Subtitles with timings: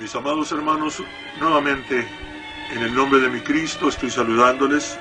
[0.00, 1.02] Mis amados hermanos,
[1.40, 2.06] nuevamente
[2.70, 4.96] en el nombre de mi Cristo estoy saludándoles.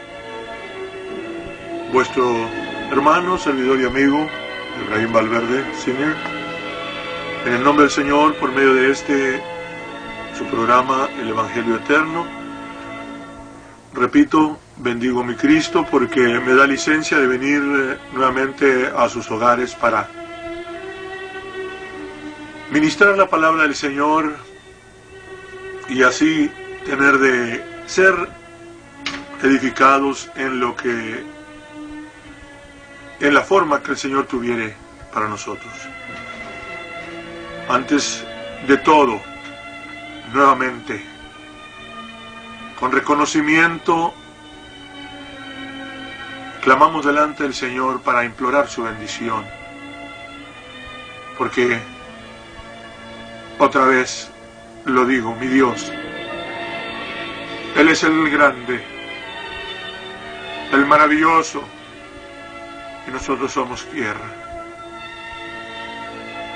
[1.93, 2.25] Vuestro
[2.91, 4.27] hermano, servidor y amigo,
[4.83, 6.15] Ibrahim Valverde Senior.
[7.45, 9.39] En el nombre del Señor, por medio de este,
[10.35, 12.25] su programa, El Evangelio Eterno,
[13.93, 19.29] repito, bendigo a mi Cristo porque me da licencia de venir eh, nuevamente a sus
[19.29, 20.09] hogares para
[22.71, 24.46] ministrar la palabra del Señor
[25.89, 26.51] y así
[26.85, 28.13] tener de ser
[29.43, 31.23] edificados en lo que
[33.19, 34.75] en la forma que el Señor tuviere
[35.13, 35.73] para nosotros.
[37.69, 38.25] Antes
[38.67, 39.19] de todo,
[40.33, 41.03] nuevamente,
[42.79, 44.13] con reconocimiento,
[46.61, 49.45] clamamos delante del Señor para implorar su bendición,
[51.37, 51.79] porque
[53.57, 54.29] otra vez
[54.87, 55.91] lo digo, mi Dios,
[57.75, 58.83] Él es el grande,
[60.71, 61.61] el maravilloso,
[63.07, 64.25] y nosotros somos tierra.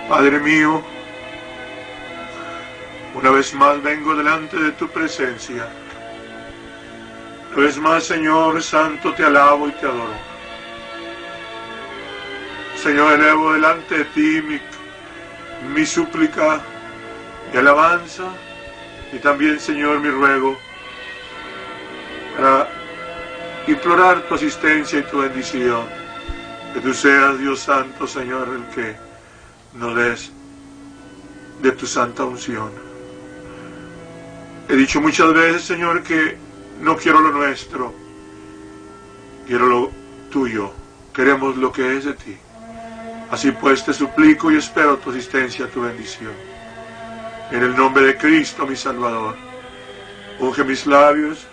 [0.08, 0.82] Padre mío,
[3.14, 5.68] una vez más vengo delante de tu presencia.
[7.54, 10.32] Una vez más, Señor Santo, te alabo y te adoro.
[12.82, 14.60] Señor, elevo delante de ti mi,
[15.74, 16.62] mi súplica
[17.52, 18.24] de alabanza
[19.14, 20.58] y también, Señor, mi ruego
[22.36, 22.70] para
[23.68, 25.86] implorar tu asistencia y tu bendición.
[26.74, 28.96] Que tú seas, Dios Santo, Señor, el que
[29.74, 30.32] nos des
[31.62, 32.72] de tu santa unción.
[34.70, 36.38] He dicho muchas veces, Señor, que
[36.80, 37.94] no quiero lo nuestro,
[39.46, 39.92] quiero lo
[40.32, 40.72] tuyo.
[41.14, 42.38] Queremos lo que es de ti.
[43.30, 46.32] Así pues te suplico y espero tu asistencia, tu bendición.
[47.52, 49.36] En el nombre de Cristo, mi Salvador,
[50.40, 51.46] unge mis labios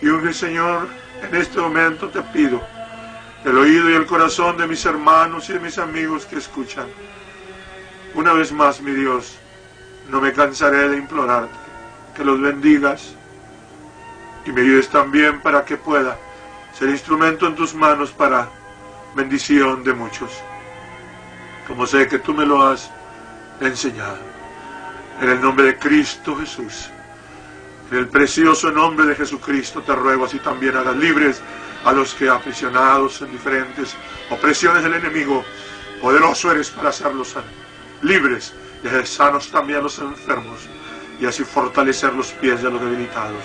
[0.00, 0.88] y unge, Señor,
[1.22, 2.62] en este momento te pido
[3.44, 6.86] el oído y el corazón de mis hermanos y de mis amigos que escuchan.
[8.14, 9.36] Una vez más, mi Dios,
[10.08, 11.54] no me cansaré de implorarte
[12.16, 13.14] que los bendigas
[14.46, 16.16] y me ayudes también para que pueda
[16.72, 18.48] ser instrumento en tus manos para
[19.14, 20.30] bendición de muchos,
[21.68, 22.90] como sé que tú me lo has
[23.60, 24.35] enseñado.
[25.20, 26.90] En el nombre de Cristo Jesús.
[27.90, 31.40] En el precioso nombre de Jesucristo te ruego así también hagas libres
[31.84, 33.94] a los que aprisionados en diferentes
[34.28, 35.44] opresiones del enemigo.
[36.02, 37.34] Poderoso eres para hacerlos
[38.02, 38.52] libres
[38.84, 40.68] y hacer sanos también a los enfermos
[41.18, 43.44] y así fortalecer los pies de los debilitados.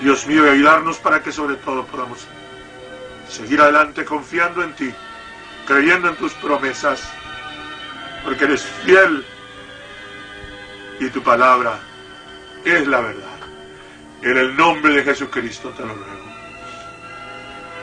[0.00, 2.26] Dios mío, y ayudarnos para que sobre todo podamos
[3.28, 4.92] seguir adelante confiando en ti,
[5.66, 7.10] creyendo en tus promesas,
[8.24, 9.24] porque eres fiel
[11.06, 11.80] y tu palabra
[12.64, 13.38] es la verdad.
[14.22, 16.32] En el nombre de Jesucristo te lo ruego.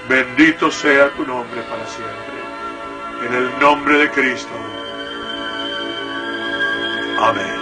[0.08, 3.28] Bendito sea tu nombre para siempre.
[3.28, 4.54] En el nombre de Cristo.
[7.20, 7.59] Amén.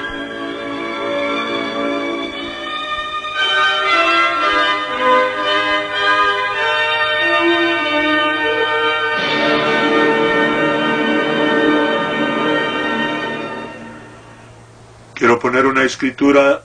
[15.27, 16.61] Quiero poner una escritura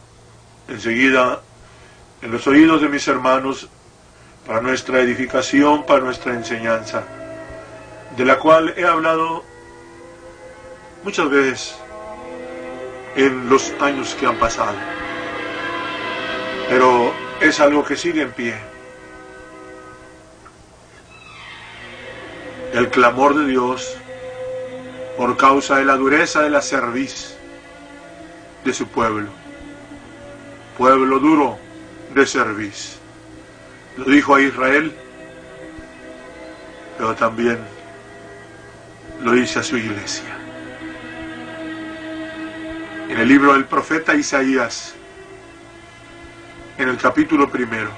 [0.69, 1.41] enseguida
[2.23, 3.69] en los oídos de mis hermanos
[4.47, 7.03] para nuestra edificación, para nuestra enseñanza,
[8.17, 9.43] de la cual he hablado
[11.03, 11.75] muchas veces
[13.17, 14.77] en los años que han pasado.
[16.69, 18.55] Pero es algo que sigue en pie.
[22.72, 23.97] El clamor de Dios
[25.17, 27.41] por causa de la dureza de la cerviz
[28.65, 29.28] de su pueblo.
[30.78, 31.59] Pueblo duro
[32.15, 32.99] de cerviz.
[33.97, 34.93] Lo dijo a Israel,
[36.97, 37.59] pero también
[39.22, 40.37] lo dice a su iglesia.
[43.09, 44.95] En el libro del profeta Isaías,
[46.78, 47.91] en el capítulo primero,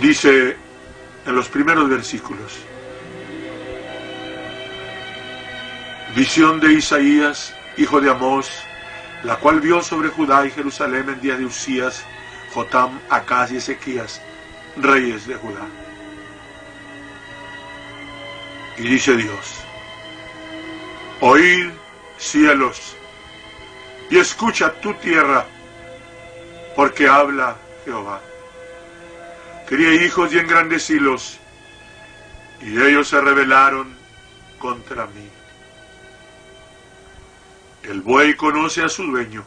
[0.00, 0.56] dice
[1.26, 2.60] en los primeros versículos,
[6.14, 8.50] Visión de Isaías, hijo de Amós,
[9.22, 12.04] la cual vio sobre Judá y Jerusalén en día de Usías,
[12.52, 14.20] Jotam, Acaz y Ezequías,
[14.76, 15.66] reyes de Judá.
[18.76, 19.64] Y dice Dios,
[21.20, 21.70] oíd
[22.18, 22.94] cielos
[24.10, 25.46] y escucha tu tierra,
[26.76, 27.56] porque habla
[27.86, 28.20] Jehová.
[29.66, 31.38] Crié hijos y engrandecílos,
[32.60, 33.96] y ellos se rebelaron
[34.58, 35.41] contra mí.
[37.84, 39.44] El buey conoce a su dueño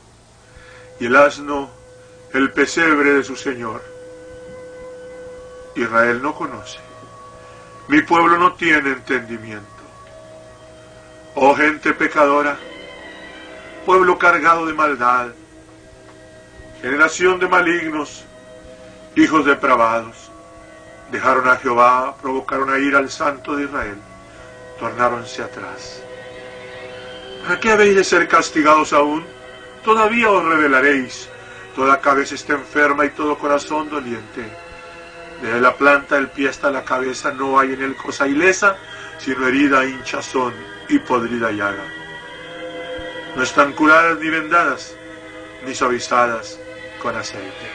[0.99, 1.69] y el asno
[2.33, 3.81] el pesebre de su señor.
[5.75, 6.79] Israel no conoce.
[7.87, 9.65] Mi pueblo no tiene entendimiento.
[11.35, 12.57] Oh gente pecadora,
[13.85, 15.27] pueblo cargado de maldad,
[16.81, 18.25] generación de malignos,
[19.15, 20.31] hijos depravados,
[21.11, 23.97] dejaron a Jehová, provocaron a ir al santo de Israel,
[24.79, 26.04] tornáronse atrás.
[27.45, 29.23] ¿Para qué habéis de ser castigados aún?
[29.83, 31.29] Todavía os revelaréis.
[31.75, 34.43] Toda cabeza está enferma y todo corazón doliente.
[35.43, 38.77] Desde la planta del pie hasta la cabeza no hay en él cosa ilesa,
[39.19, 40.55] sino herida, hinchazón
[40.89, 41.83] y podrida llaga.
[43.35, 44.95] No están curadas ni vendadas,
[45.67, 46.59] ni suavizadas
[46.99, 47.69] con aceite.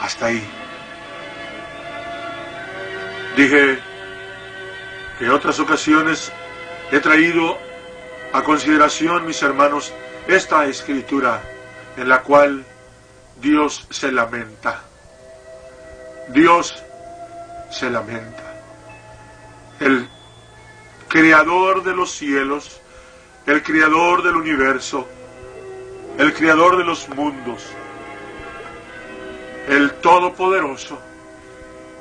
[0.00, 0.44] Hasta ahí.
[3.36, 3.78] Dije
[5.20, 6.32] que en otras ocasiones
[6.90, 7.71] he traído
[8.32, 9.92] a consideración, mis hermanos,
[10.26, 11.42] esta escritura
[11.96, 12.64] en la cual
[13.40, 14.82] Dios se lamenta.
[16.28, 16.82] Dios
[17.70, 18.42] se lamenta.
[19.80, 20.08] El
[21.08, 22.80] creador de los cielos,
[23.46, 25.06] el creador del universo,
[26.18, 27.64] el creador de los mundos,
[29.68, 30.98] el todopoderoso,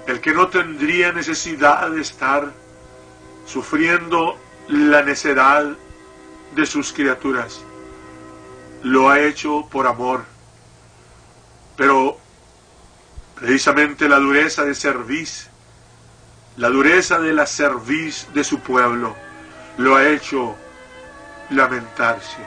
[0.07, 2.51] el que no tendría necesidad de estar
[3.45, 4.37] sufriendo
[4.67, 5.75] la necedad
[6.55, 7.61] de sus criaturas.
[8.83, 10.25] Lo ha hecho por amor.
[11.77, 12.17] Pero
[13.35, 15.49] precisamente la dureza de servicio,
[16.57, 19.15] la dureza de la cerviz de su pueblo,
[19.77, 20.55] lo ha hecho
[21.49, 22.37] lamentarse.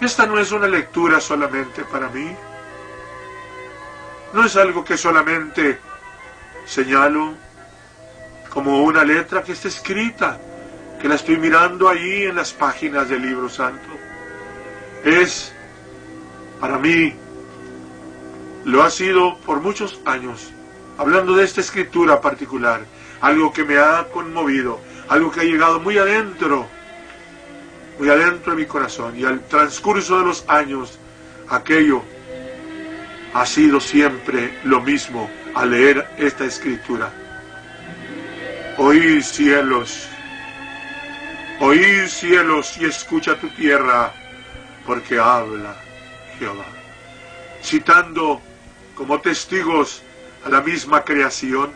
[0.00, 2.36] Esta no es una lectura solamente para mí.
[4.32, 5.78] No es algo que solamente
[6.66, 7.34] señalo
[8.50, 10.40] como una letra que está escrita
[11.04, 13.90] que la estoy mirando ahí en las páginas del libro santo.
[15.04, 15.52] Es,
[16.58, 17.12] para mí,
[18.64, 20.50] lo ha sido por muchos años,
[20.96, 22.86] hablando de esta escritura particular,
[23.20, 24.80] algo que me ha conmovido,
[25.10, 26.66] algo que ha llegado muy adentro,
[27.98, 29.14] muy adentro de mi corazón.
[29.14, 30.98] Y al transcurso de los años,
[31.50, 32.02] aquello
[33.34, 37.12] ha sido siempre lo mismo al leer esta escritura.
[38.78, 40.08] Oí cielos,
[41.66, 44.12] Oíd cielos y escucha tu tierra,
[44.84, 45.74] porque habla
[46.38, 46.66] Jehová.
[47.62, 48.42] Citando
[48.94, 50.02] como testigos
[50.44, 51.72] a la misma creación,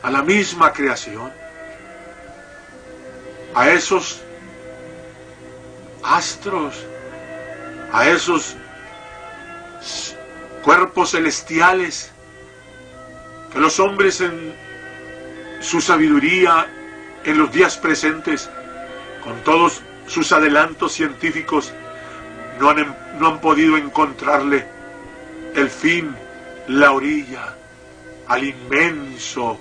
[0.00, 1.32] a la misma creación,
[3.52, 4.22] a esos
[6.04, 6.86] astros,
[7.90, 8.54] a esos
[10.62, 12.12] cuerpos celestiales
[13.52, 14.54] que los hombres en
[15.60, 16.68] su sabiduría
[17.24, 18.50] en los días presentes,
[19.22, 21.72] con todos sus adelantos científicos,
[22.60, 24.66] no han, no han podido encontrarle
[25.54, 26.14] el fin,
[26.68, 27.56] la orilla,
[28.28, 29.58] al inmenso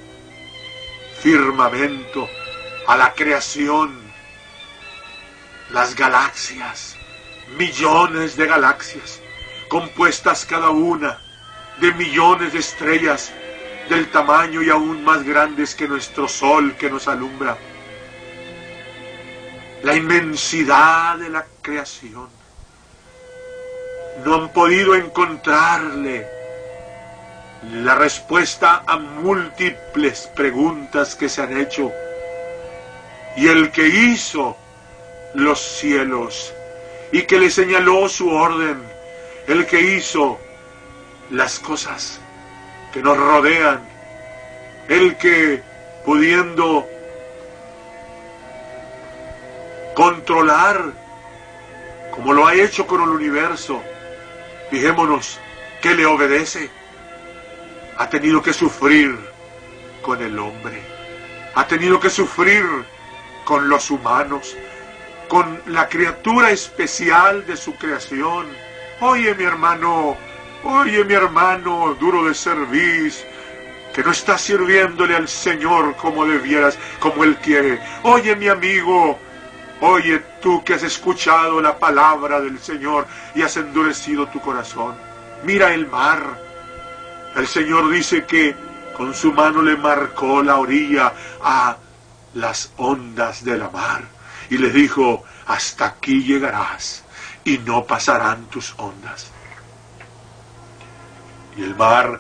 [1.22, 2.28] firmamento,
[2.88, 3.98] a la creación,
[5.72, 6.98] las galaxias,
[7.58, 9.22] millones de galaxias,
[9.70, 11.20] compuestas cada una
[11.80, 13.34] de millones de estrellas
[13.90, 17.58] del tamaño y aún más grandes que nuestro sol que nos alumbra.
[19.84, 22.30] La inmensidad de la creación.
[24.24, 26.28] No han podido encontrarle
[27.72, 31.92] la respuesta a múltiples preguntas que se han hecho.
[33.36, 34.56] Y el que hizo
[35.34, 36.54] los cielos
[37.12, 38.82] y que le señaló su orden,
[39.48, 40.40] el que hizo
[41.32, 42.20] las cosas
[42.94, 43.82] que nos rodean,
[44.88, 45.64] el que
[46.06, 46.88] pudiendo
[49.96, 50.94] controlar,
[52.12, 53.82] como lo ha hecho con el universo,
[54.70, 55.40] fijémonos
[55.82, 56.70] que le obedece,
[57.98, 59.18] ha tenido que sufrir
[60.04, 60.80] con el hombre,
[61.56, 62.64] ha tenido que sufrir
[63.44, 64.56] con los humanos,
[65.28, 68.48] con la criatura especial de su creación.
[69.00, 70.16] Oye mi hermano,
[70.66, 73.26] Oye, mi hermano, duro de servicio,
[73.94, 77.82] que no estás sirviéndole al Señor como debieras, como Él quiere.
[78.04, 79.20] Oye, mi amigo,
[79.82, 84.96] oye tú que has escuchado la palabra del Señor y has endurecido tu corazón.
[85.44, 86.42] Mira el mar.
[87.36, 88.56] El Señor dice que
[88.96, 91.76] con su mano le marcó la orilla a
[92.36, 94.04] las ondas de la mar
[94.50, 97.04] y le dijo, hasta aquí llegarás
[97.44, 99.33] y no pasarán tus ondas
[101.56, 102.20] y el mar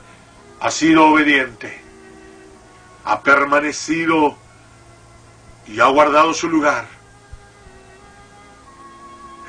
[0.60, 1.82] ha sido obediente,
[3.06, 4.38] ha permanecido
[5.68, 6.86] y ha guardado su lugar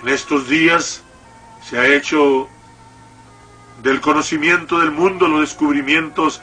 [0.04, 1.02] En estos días
[1.62, 2.46] se ha hecho
[3.82, 6.42] del conocimiento del mundo los descubrimientos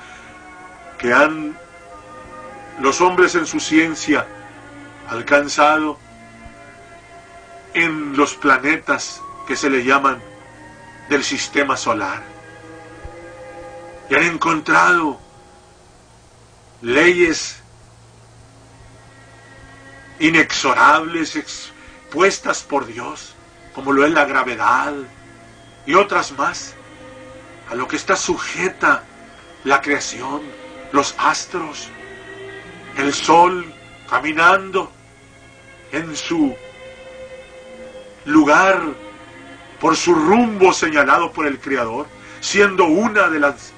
[0.98, 1.56] que han
[2.80, 4.26] los hombres en su ciencia
[5.10, 6.00] alcanzado
[7.76, 10.20] en los planetas que se le llaman
[11.10, 12.31] del sistema solar.
[14.12, 15.18] Y han encontrado
[16.82, 17.62] leyes
[20.20, 23.36] inexorables expuestas por Dios,
[23.74, 24.94] como lo es la gravedad
[25.86, 26.74] y otras más,
[27.70, 29.06] a lo que está sujeta
[29.64, 30.42] la creación,
[30.92, 31.88] los astros,
[32.98, 33.74] el sol
[34.10, 34.92] caminando
[35.94, 36.54] en su
[38.26, 38.82] lugar
[39.80, 42.08] por su rumbo señalado por el Creador,
[42.42, 43.72] siendo una de las,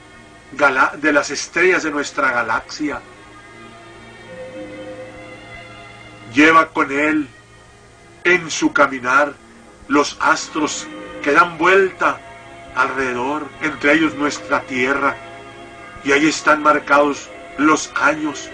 [0.58, 3.02] de las estrellas de nuestra galaxia.
[6.34, 7.28] Lleva con él
[8.24, 9.34] en su caminar
[9.88, 10.88] los astros
[11.22, 12.20] que dan vuelta
[12.76, 15.16] alrededor, entre ellos nuestra tierra,
[16.04, 18.50] y ahí están marcados los años.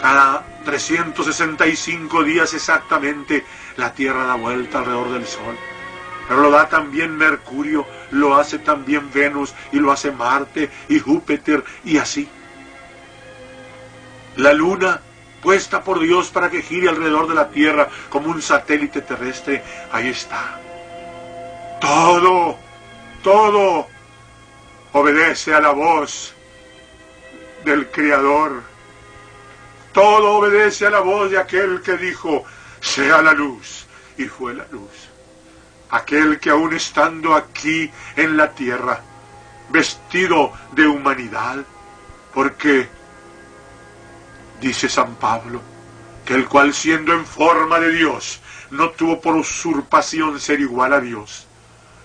[0.00, 3.44] Cada 365 días exactamente
[3.76, 5.56] la Tierra da vuelta alrededor del Sol.
[6.28, 11.64] Pero lo da también Mercurio, lo hace también Venus y lo hace Marte y Júpiter
[11.84, 12.28] y así.
[14.36, 15.00] La Luna,
[15.42, 20.08] puesta por Dios para que gire alrededor de la Tierra como un satélite terrestre, ahí
[20.08, 20.60] está.
[21.80, 22.58] Todo,
[23.22, 23.86] todo
[24.92, 26.34] obedece a la voz
[27.64, 28.62] del Creador
[29.98, 32.44] todo obedece a la voz de aquel que dijo,
[32.80, 33.84] sea la luz,
[34.16, 35.08] y fue la luz.
[35.90, 39.00] Aquel que aún estando aquí en la tierra,
[39.70, 41.64] vestido de humanidad,
[42.34, 42.88] porque
[44.60, 45.60] dice San Pablo,
[46.24, 48.40] que el cual siendo en forma de Dios,
[48.70, 51.46] no tuvo por usurpación ser igual a Dios.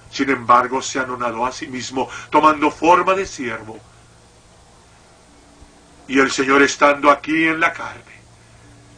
[0.10, 3.80] Sin embargo, se anonadó a sí mismo, tomando forma de siervo
[6.08, 8.14] y el Señor estando aquí en la carne,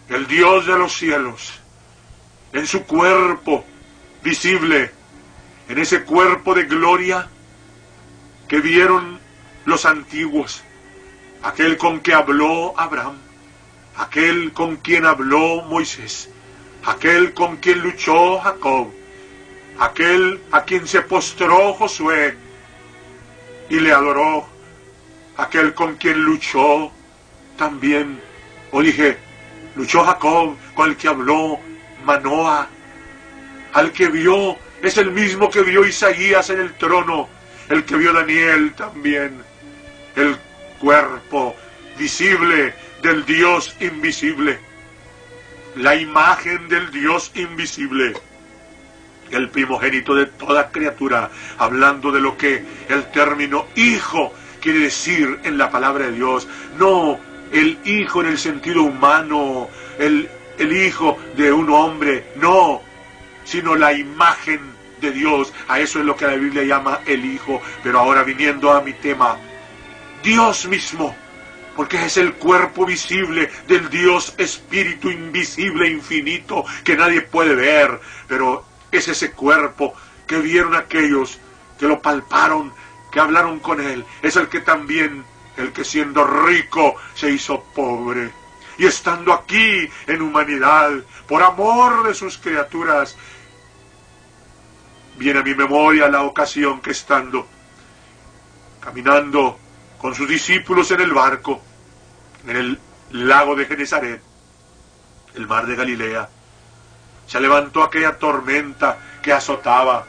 [0.10, 1.54] el Dios de los cielos,
[2.54, 3.66] en su cuerpo
[4.26, 4.90] visible,
[5.70, 7.30] en ese cuerpo de gloria
[8.48, 9.20] que vieron
[9.66, 10.64] los antiguos,
[11.44, 13.18] aquel con que habló Abraham,
[13.98, 16.28] aquel con quien habló Moisés,
[16.86, 18.92] aquel con quien luchó Jacob,
[19.80, 22.36] aquel a quien se postró Josué
[23.70, 24.48] y le adoró,
[25.38, 26.92] aquel con quien luchó
[27.58, 28.20] también,
[28.72, 29.20] o dije,
[29.76, 31.60] luchó Jacob con el que habló
[32.04, 32.70] Manoa,
[33.76, 37.28] al que vio, es el mismo que vio Isaías en el trono,
[37.68, 39.44] el que vio Daniel también,
[40.16, 40.38] el
[40.80, 41.54] cuerpo
[41.98, 44.60] visible del Dios invisible,
[45.76, 48.14] la imagen del Dios invisible,
[49.32, 55.58] el primogénito de toda criatura, hablando de lo que el término hijo quiere decir en
[55.58, 56.48] la palabra de Dios,
[56.80, 57.20] no
[57.52, 59.68] el hijo en el sentido humano,
[60.00, 62.85] el, el hijo de un hombre, no,
[63.46, 64.60] sino la imagen
[65.00, 65.54] de Dios.
[65.70, 67.62] A eso es lo que la Biblia llama el hijo.
[67.82, 69.38] Pero ahora viniendo a mi tema,
[70.22, 71.16] Dios mismo,
[71.76, 78.66] porque es el cuerpo visible del Dios espíritu invisible, infinito, que nadie puede ver, pero
[78.92, 79.94] es ese cuerpo
[80.26, 81.40] que vieron aquellos
[81.78, 82.74] que lo palparon,
[83.12, 85.24] que hablaron con él, es el que también
[85.58, 88.32] el que siendo rico se hizo pobre.
[88.78, 90.92] Y estando aquí en humanidad,
[91.28, 93.16] por amor de sus criaturas,
[95.18, 97.48] viene a mi memoria la ocasión que estando
[98.80, 99.58] caminando
[99.98, 101.62] con sus discípulos en el barco,
[102.48, 102.80] en el
[103.12, 104.22] lago de Genezaret,
[105.34, 106.30] el mar de Galilea,
[107.26, 110.06] se levantó aquella tormenta que azotaba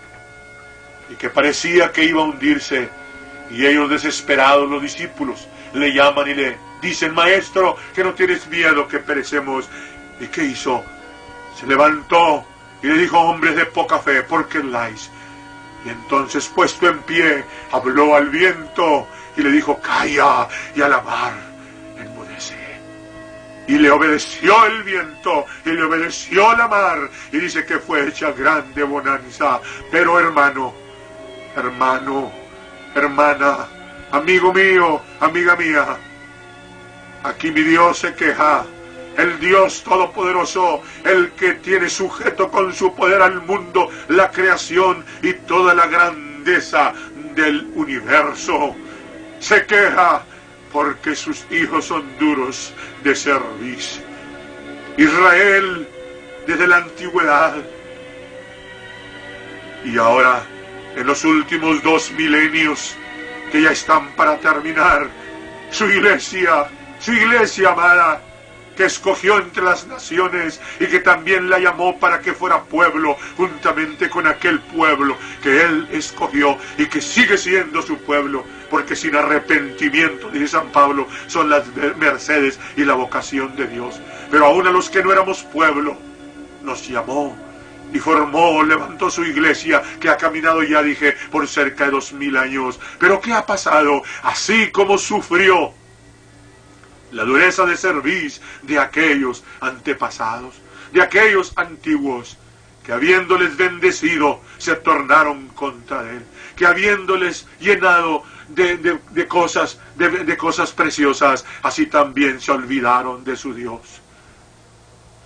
[1.09, 2.91] y que parecía que iba a hundirse
[3.51, 8.87] y ellos desesperados, los discípulos, le llaman y le dicen, maestro, que no tienes miedo
[8.89, 9.69] que perecemos.
[10.21, 10.85] ¿Y qué hizo?
[11.59, 12.45] Se levantó
[12.83, 15.11] y le dijo, hombres de poca fe, ¿por qué lais?
[15.85, 19.07] Y entonces, puesto en pie, habló al viento
[19.37, 21.33] y le dijo, calla, y a la mar,
[21.99, 22.57] enmudece.
[23.69, 27.11] Y le obedeció el viento y le obedeció la mar.
[27.33, 29.61] Y dice que fue hecha grande bonanza.
[29.91, 30.75] Pero hermano,
[31.57, 32.33] hermano,
[32.95, 33.69] hermana,
[34.13, 35.97] amigo mío, amiga mía,
[37.23, 38.65] aquí mi Dios se queja.
[39.17, 45.33] El Dios Todopoderoso, el que tiene sujeto con su poder al mundo, la creación y
[45.33, 46.93] toda la grandeza
[47.35, 48.77] del universo,
[49.39, 50.23] se queja
[50.73, 54.03] porque sus hijos son duros de servicio.
[54.97, 55.89] Israel,
[56.47, 57.55] desde la antigüedad,
[59.85, 60.43] Y ahora,
[60.97, 62.97] en los últimos dos milenios
[63.53, 65.09] que ya están para terminar,
[65.71, 66.67] su iglesia,
[66.99, 68.21] su iglesia amada,
[68.77, 74.11] que escogió entre las naciones y que también la llamó para que fuera pueblo juntamente
[74.11, 80.29] con aquel pueblo que él escogió y que sigue siendo su pueblo, porque sin arrepentimiento,
[80.31, 81.65] dice San Pablo, son las
[81.97, 84.01] mercedes y la vocación de Dios.
[84.31, 85.97] Pero aún a los que no éramos pueblo,
[86.63, 87.37] nos llamó
[87.93, 92.37] y formó, levantó su iglesia, que ha caminado ya, dije, por cerca de dos mil
[92.37, 92.79] años.
[92.99, 94.03] Pero ¿qué ha pasado?
[94.23, 95.73] Así como sufrió
[97.13, 100.55] la dureza de servicio de aquellos antepasados,
[100.93, 102.37] de aquellos antiguos,
[102.85, 111.45] que habiéndoles bendecido se tornaron contra él, que habiéndoles llenado de, cosas, de cosas preciosas,
[111.63, 113.81] así también se olvidaron de su Dios.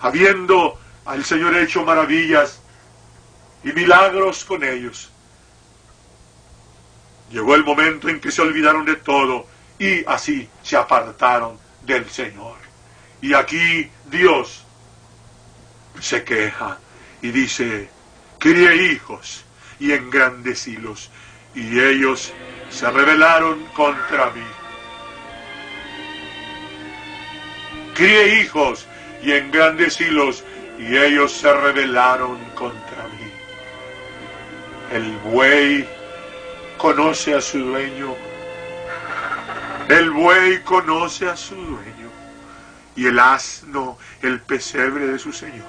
[0.00, 2.62] Habiendo al Señor hecho maravillas
[3.62, 5.10] y milagros con ellos,
[7.30, 9.46] llegó el momento en que se olvidaron de todo
[9.78, 11.58] y así se apartaron
[11.94, 12.56] del Señor.
[13.23, 14.64] Y aquí Dios
[16.00, 16.78] se queja
[17.23, 17.88] y dice,
[18.38, 19.44] crié hijos
[19.78, 21.11] y engrandecílos,
[21.54, 22.32] y ellos
[22.70, 24.47] se rebelaron contra mí.
[27.94, 28.87] Crié hijos
[29.23, 30.44] y engrandecílos,
[30.78, 33.30] y ellos se rebelaron contra mí.
[34.92, 35.87] El buey
[36.78, 38.16] conoce a su dueño
[39.90, 42.11] el buey conoce a su dueño
[42.97, 45.66] y el asno el pesebre de su señor.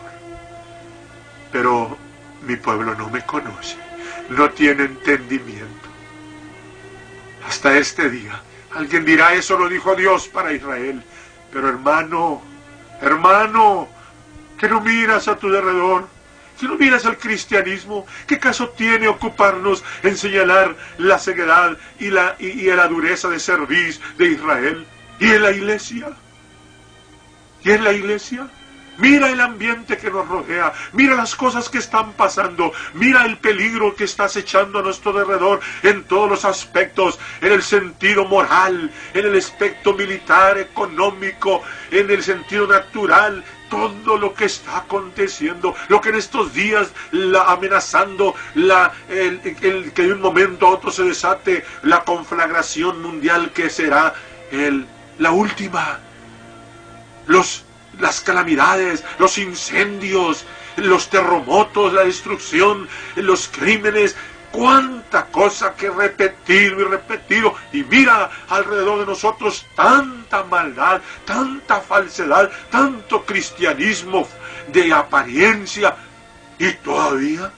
[1.52, 1.98] Pero
[2.44, 3.78] mi pueblo no me conoce,
[4.30, 5.90] no tiene entendimiento.
[7.48, 8.42] Hasta este día,
[8.76, 11.04] alguien dirá, eso lo dijo Dios para Israel.
[11.52, 12.42] Pero hermano,
[13.02, 13.88] hermano,
[14.58, 16.08] que no miras a tu derredor,
[16.62, 22.36] si no miras al cristianismo, ¿qué caso tiene ocuparnos en señalar la ceguedad y la,
[22.38, 24.86] y, la dureza de servir de Israel?
[25.20, 26.10] ¿Y en la iglesia?
[27.64, 28.48] ¿Y en la iglesia?
[29.00, 33.96] Mira el ambiente que nos rodea, mira las cosas que están pasando, mira el peligro
[33.96, 39.26] que está acechando a nuestro alrededor en todos los aspectos, en el sentido moral, en
[39.26, 46.10] el aspecto militar, económico, en el sentido natural, todo lo que está aconteciendo, lo que
[46.10, 49.40] en estos días la amenazando la, el,
[49.94, 54.14] que de un momento a otro se desate la conflagración mundial que será
[54.52, 54.86] el,
[55.18, 56.00] la última.
[57.28, 57.64] Los,
[58.00, 64.18] las calamidades, los incendios, los terremotos, la destrucción, los crímenes,
[64.52, 67.56] cuánta cosa que repetido y repetido.
[67.72, 74.28] Y mira alrededor de nosotros tanta maldad, tanta falsedad, tanto cristianismo
[74.72, 75.96] de apariencia.
[76.60, 77.52] Y todavía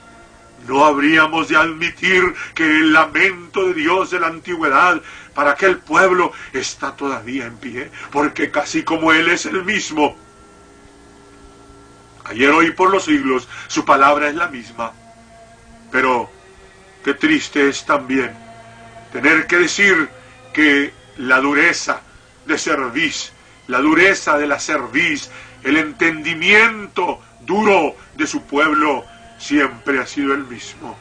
[0.66, 5.00] no habríamos de admitir que el lamento de Dios de la antigüedad
[5.34, 10.16] para aquel pueblo está todavía en pie, porque casi como Él es el mismo.
[12.24, 14.92] Ayer, hoy, por los siglos, su palabra es la misma.
[15.90, 16.30] Pero
[17.04, 18.34] Qué triste es también
[19.12, 20.08] tener que decir
[20.54, 22.00] que la dureza
[22.46, 23.30] de serviz,
[23.66, 25.30] la dureza de la serviz,
[25.62, 29.04] el entendimiento duro de su pueblo
[29.38, 30.96] siempre ha sido el mismo.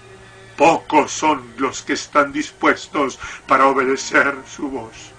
[0.58, 5.14] Pocos son los que están dispuestos para obedecer su voz.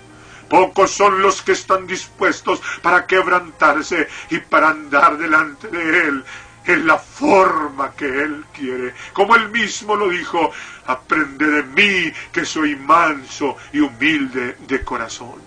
[0.51, 6.25] Pocos son los que están dispuestos para quebrantarse y para andar delante de Él
[6.67, 8.95] en la forma que Él quiere.
[9.13, 10.51] Como Él mismo lo dijo,
[10.87, 15.43] aprende de mí que soy manso y humilde de corazón.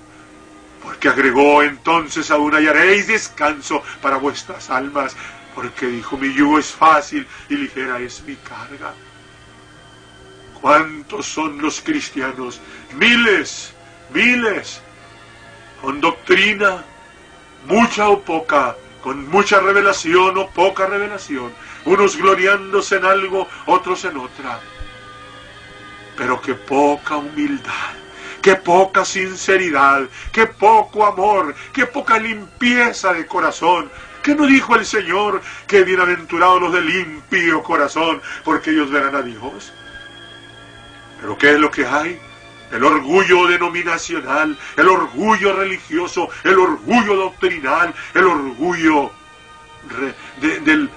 [0.84, 5.16] Porque agregó entonces aún hallaréis descanso para vuestras almas,
[5.54, 8.94] porque dijo, mi yugo es fácil y ligera es mi carga.
[10.62, 12.62] ¿Cuántos son los cristianos?
[12.96, 13.74] Miles,
[14.14, 14.82] miles,
[15.82, 16.84] con doctrina,
[17.68, 18.76] mucha o poca,
[19.08, 21.54] con mucha revelación o poca revelación,
[21.86, 24.60] unos gloriándose en algo, otros en otra.
[26.18, 27.94] Pero qué poca humildad,
[28.42, 33.90] qué poca sinceridad, qué poco amor, qué poca limpieza de corazón.
[34.22, 39.22] ¿Qué no dijo el Señor que bienaventurados los de limpio corazón, porque ellos verán a
[39.22, 39.72] Dios?
[41.22, 42.20] Pero ¿qué es lo que hay?
[42.72, 49.12] El orgullo denominacional, el orgullo religioso, el orgullo doctrinal, el orgullo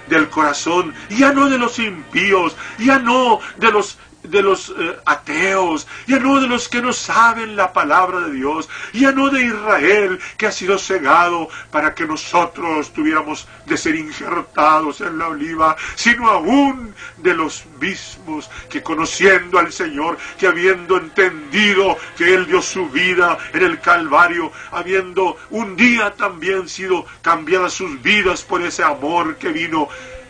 [0.08, 5.86] del, corazón, ya no de los impíos, ya no de los de los eh, ateos,
[6.06, 10.18] ya no de los que no saben la palabra de Dios, ya no de Israel
[10.36, 16.28] que ha sido cegado para que nosotros tuviéramos de ser injertados en la oliva, sino
[16.28, 22.88] aún de los mismos que conociendo al Señor, que habiendo entendido que Él dio su
[22.88, 29.36] vida en el Calvario, habiendo un día también sido cambiadas sus vidas por ese amor
[29.36, 29.88] que vino,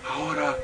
[0.08, 0.56] ahora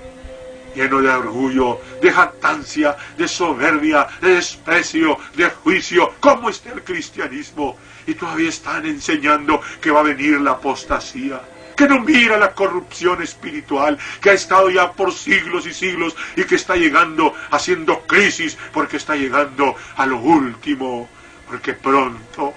[0.76, 6.14] lleno de orgullo, de jactancia, de soberbia, de desprecio, de juicio.
[6.20, 7.76] ¿Cómo está el cristianismo?
[8.06, 11.40] Y todavía están enseñando que va a venir la apostasía
[11.76, 16.44] que no mira la corrupción espiritual que ha estado ya por siglos y siglos y
[16.44, 21.06] que está llegando haciendo crisis porque está llegando a lo último,
[21.46, 22.54] porque pronto,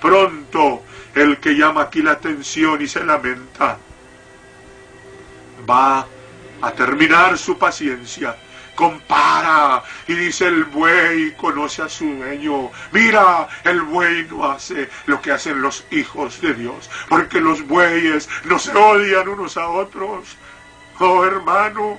[0.00, 3.76] pronto el que llama aquí la atención y se lamenta
[5.68, 6.06] va
[6.62, 8.36] a terminar su paciencia.
[8.74, 12.70] Compara y dice el buey conoce a su dueño.
[12.92, 18.28] Mira, el buey no hace lo que hacen los hijos de Dios, porque los bueyes
[18.44, 20.36] no se odian unos a otros.
[20.98, 21.98] Oh hermano,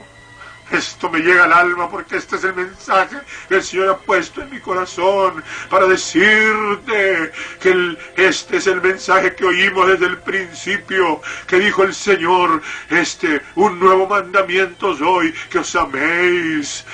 [0.71, 4.41] esto me llega al alma porque este es el mensaje que el Señor ha puesto
[4.41, 11.21] en mi corazón para decirte que este es el mensaje que oímos desde el principio,
[11.47, 16.85] que dijo el Señor, este, un nuevo mandamiento os doy, que os améis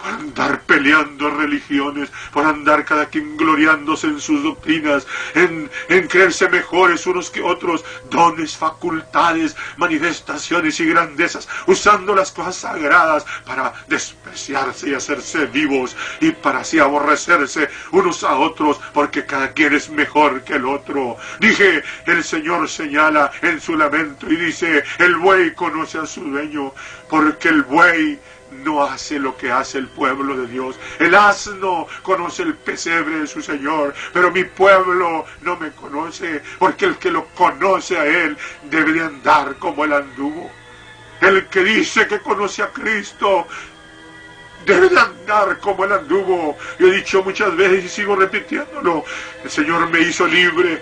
[0.00, 6.48] por andar peleando religiones, por andar cada quien gloriándose en sus doctrinas, en, en creerse
[6.48, 14.90] mejores unos que otros, dones, facultades, manifestaciones y grandezas, usando las cosas sagradas para despreciarse
[14.90, 20.42] y hacerse vivos y para así aborrecerse unos a otros, porque cada quien es mejor
[20.42, 21.16] que el otro.
[21.38, 26.72] Dije, el Señor señala en su lamento y dice, el buey conoce a su dueño,
[27.08, 28.18] porque el buey
[28.52, 30.78] no hace lo que hace el pueblo de Dios.
[30.98, 36.86] El asno conoce el pesebre de su Señor, pero mi pueblo no me conoce, porque
[36.86, 38.36] el que lo conoce a Él
[38.70, 40.50] debe de andar como el anduvo.
[41.20, 43.46] El que dice que conoce a Cristo
[44.64, 46.56] debe de andar como el anduvo.
[46.78, 49.04] Yo he dicho muchas veces y sigo repitiéndolo.
[49.44, 50.80] El Señor me hizo libre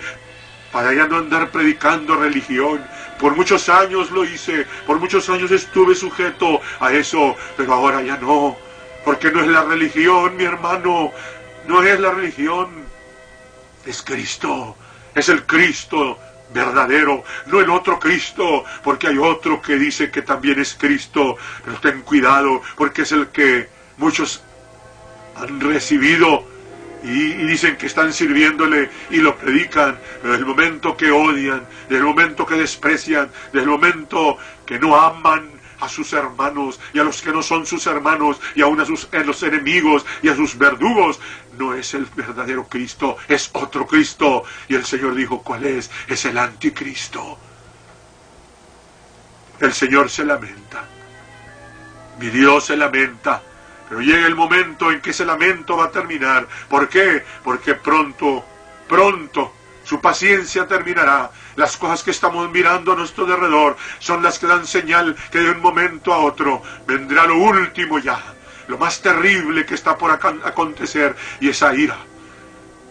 [0.73, 2.85] para ya no andar predicando religión.
[3.19, 8.17] Por muchos años lo hice, por muchos años estuve sujeto a eso, pero ahora ya
[8.17, 8.57] no,
[9.05, 11.13] porque no es la religión, mi hermano,
[11.67, 12.69] no es la religión,
[13.85, 14.77] es Cristo,
[15.15, 16.19] es el Cristo
[16.53, 21.79] verdadero, no el otro Cristo, porque hay otro que dice que también es Cristo, pero
[21.81, 24.43] ten cuidado, porque es el que muchos
[25.37, 26.45] han recibido
[27.03, 32.05] y, dicen que están sirviéndole y lo predican, desde el momento que odian, desde el
[32.05, 37.23] momento que desprecian, desde el momento que no aman a sus hermanos y a los
[37.23, 40.59] que no son sus hermanos y aún a, sus, a los enemigos y a sus
[40.59, 41.21] verdugos,
[41.57, 44.45] no es el verdadero Cristo, es otro Cristo.
[44.69, 45.91] Y el Señor dijo, ¿cuál es?
[46.09, 47.39] Es el anticristo.
[49.61, 50.85] El Señor se lamenta.
[52.21, 53.43] Mi Dios se lamenta
[53.89, 56.47] pero llega el momento en que ese lamento va a terminar.
[56.69, 57.25] ¿Por qué?
[57.43, 58.45] Porque pronto,
[58.89, 61.31] pronto, su paciencia terminará.
[61.57, 65.51] Las cosas que estamos mirando a nuestro derredor son las que dan señal que de
[65.51, 68.23] un momento a otro vendrá lo último ya,
[68.69, 71.97] lo más terrible que está por acontecer y esa ira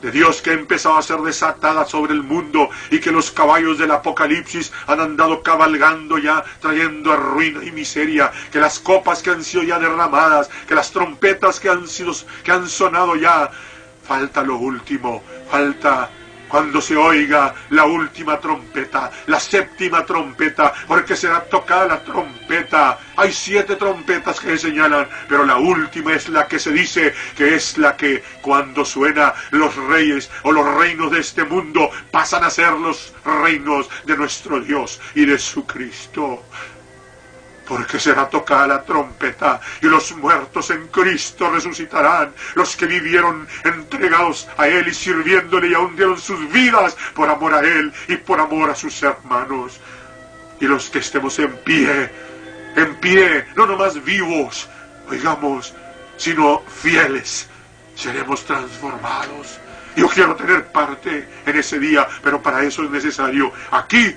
[0.01, 3.77] de Dios que ha empezado a ser desatada sobre el mundo y que los caballos
[3.77, 9.43] del Apocalipsis han andado cabalgando ya, trayendo ruina y miseria, que las copas que han
[9.43, 13.49] sido ya derramadas, que las trompetas que han sido, que han sonado ya,
[14.07, 16.09] falta lo último, falta
[16.47, 22.99] cuando se oiga la última trompeta, la séptima trompeta, porque será tocada la trompeta.
[23.15, 27.77] Hay siete trompetas que señalan, pero la última es la que se dice que es
[27.77, 32.73] la que cuando suena los reyes o los reinos de este mundo pasan a ser
[32.73, 36.43] los reinos de nuestro Dios y de su Cristo
[37.67, 44.47] porque será tocada la trompeta y los muertos en Cristo resucitarán, los que vivieron entregados
[44.57, 48.39] a Él y sirviéndole y aún dieron sus vidas por amor a Él y por
[48.39, 49.79] amor a sus hermanos.
[50.59, 52.09] Y los que estemos en pie,
[52.75, 54.69] en pie, no nomás vivos,
[55.09, 55.73] oigamos,
[56.15, 57.47] sino fieles,
[57.95, 59.59] seremos transformados.
[59.95, 64.15] Yo quiero tener parte en ese día, pero para eso es necesario aquí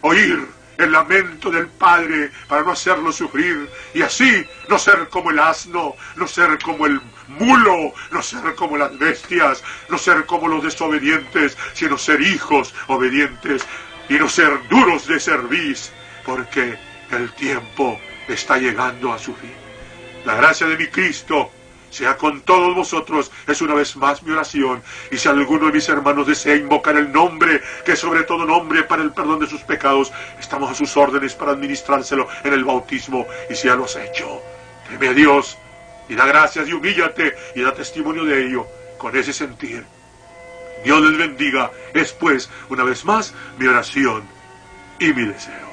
[0.00, 5.38] oír el lamento del Padre para no hacerlo sufrir y así no ser como el
[5.38, 10.64] asno, no ser como el mulo, no ser como las bestias, no ser como los
[10.64, 13.64] desobedientes, sino ser hijos obedientes
[14.08, 15.92] y no ser duros de servicio,
[16.24, 16.76] porque
[17.10, 19.52] el tiempo está llegando a su fin.
[20.24, 21.50] La gracia de mi Cristo
[21.90, 23.30] sea con todos vosotros.
[23.46, 24.82] Es una vez más mi oración.
[25.10, 29.02] Y si alguno de mis hermanos desea invocar el nombre, que sobre todo nombre para
[29.02, 33.26] el perdón de sus pecados, estamos a sus órdenes para administrárselo en el bautismo.
[33.50, 34.40] Y si ya lo has hecho,
[34.88, 35.58] teme a Dios
[36.08, 38.66] y da gracias y humíllate y da testimonio de ello
[38.98, 39.84] con ese sentir.
[40.84, 41.70] Dios les bendiga.
[41.94, 44.22] Es pues, una vez más, mi oración
[44.98, 45.69] y mi deseo.